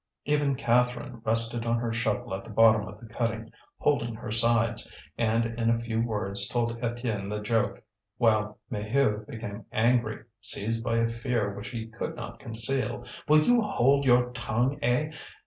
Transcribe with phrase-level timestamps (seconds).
[0.25, 4.91] Even Catherine rested on her shovel at the bottom of the cutting, holding her sides,
[5.15, 7.83] and in a few words told Étienne the joke;
[8.17, 13.05] while Maheu became angry, seized by a fear which he could not conceal.
[13.27, 15.11] "Will you hold your tongue, eh?